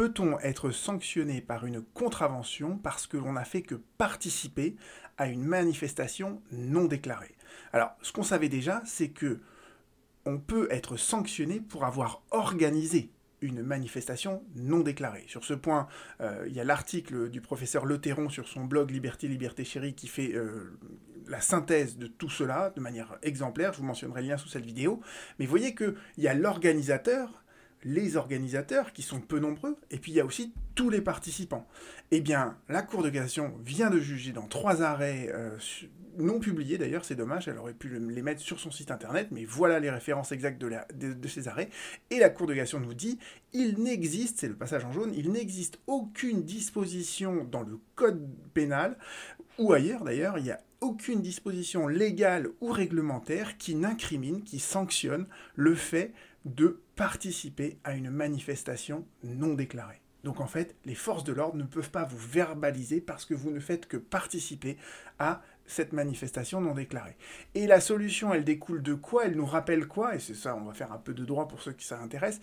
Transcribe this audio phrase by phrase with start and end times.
[0.00, 4.74] peut-on être sanctionné par une contravention parce que l'on n'a fait que participer
[5.18, 7.34] à une manifestation non déclarée?
[7.74, 9.40] Alors, ce qu'on savait déjà, c'est que
[10.24, 15.24] on peut être sanctionné pour avoir organisé une manifestation non déclarée.
[15.26, 15.86] Sur ce point,
[16.22, 20.08] euh, il y a l'article du professeur Le sur son blog Liberté, Liberté Chérie qui
[20.08, 20.78] fait euh,
[21.28, 23.74] la synthèse de tout cela de manière exemplaire.
[23.74, 25.02] Je vous mentionnerai le lien sous cette vidéo.
[25.38, 27.44] Mais voyez qu'il y a l'organisateur,
[27.82, 31.66] les organisateurs qui sont peu nombreux, et puis il y a aussi tous les participants.
[32.10, 35.56] Eh bien, la Cour de cassation vient de juger dans trois arrêts euh,
[36.18, 39.44] non publiés d'ailleurs, c'est dommage, elle aurait pu les mettre sur son site internet, mais
[39.44, 41.70] voilà les références exactes de, ces arrêts.
[42.10, 43.18] Et la Cour de cassation nous dit,
[43.52, 48.96] il n'existe, c'est le passage en jaune, il n'existe aucune disposition dans le code pénal,
[49.58, 55.26] ou ailleurs d'ailleurs, il n'y a aucune disposition légale ou réglementaire qui n'incrimine, qui sanctionne
[55.54, 56.12] le fait
[56.44, 60.00] de participer à une manifestation non déclarée.
[60.24, 63.50] Donc en fait, les forces de l'ordre ne peuvent pas vous verbaliser parce que vous
[63.50, 64.76] ne faites que participer
[65.18, 67.16] à cette manifestation non déclarée.
[67.54, 69.26] Et la solution, elle découle de quoi?
[69.26, 70.14] Elle nous rappelle quoi?
[70.14, 72.40] Et c'est ça, on va faire un peu de droit pour ceux qui ça intéresse.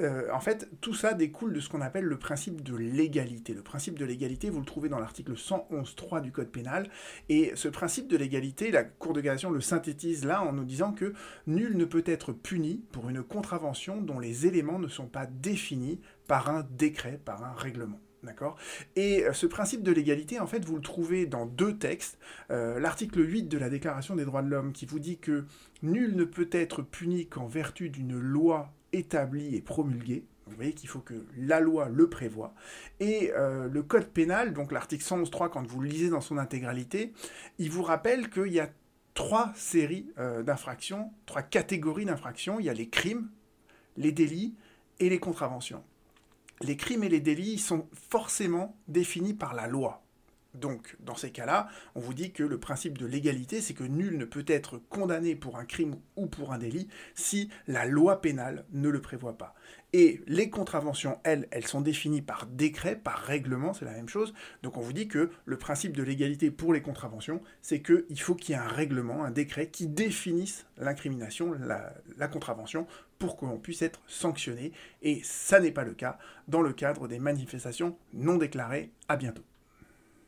[0.00, 3.54] Euh, en fait, tout ça découle de ce qu'on appelle le principe de l'égalité.
[3.54, 6.88] Le principe de l'égalité, vous le trouvez dans l'article 111.3 du Code pénal.
[7.28, 10.92] Et ce principe de l'égalité, la Cour de cassation le synthétise là en nous disant
[10.92, 11.14] que
[11.46, 16.00] nul ne peut être puni pour une contravention dont les éléments ne sont pas définis
[16.26, 18.00] par un décret, par un règlement.
[18.22, 18.56] D'accord?
[18.94, 22.18] Et euh, ce principe de l'égalité, en fait, vous le trouvez dans deux textes.
[22.50, 25.44] Euh, l'article 8 de la Déclaration des droits de l'homme qui vous dit que
[25.82, 30.24] nul ne peut être puni qu'en vertu d'une loi établie et promulguée.
[30.46, 32.54] Vous voyez qu'il faut que la loi le prévoie.
[33.00, 37.12] Et euh, le code pénal, donc l'article 111.3, quand vous le lisez dans son intégralité,
[37.58, 38.70] il vous rappelle qu'il y a
[39.14, 42.60] trois séries d'infractions, trois catégories d'infractions.
[42.60, 43.28] Il y a les crimes,
[43.96, 44.54] les délits
[45.00, 45.82] et les contraventions
[46.62, 50.02] les crimes et les délits sont forcément définis par la loi.
[50.54, 54.18] Donc, dans ces cas-là, on vous dit que le principe de l'égalité, c'est que nul
[54.18, 58.64] ne peut être condamné pour un crime ou pour un délit si la loi pénale
[58.72, 59.54] ne le prévoit pas.
[59.94, 64.32] Et les contraventions, elles, elles sont définies par décret, par règlement, c'est la même chose.
[64.62, 68.34] Donc on vous dit que le principe de l'égalité pour les contraventions, c'est qu'il faut
[68.34, 72.86] qu'il y ait un règlement, un décret qui définisse l'incrimination, la, contravention,
[73.18, 74.72] pour qu'on puisse être sanctionné.
[75.02, 76.18] Et ça n'est pas le cas
[76.48, 78.90] dans le cadre des manifestations non déclarées.
[79.08, 79.42] À bientôt.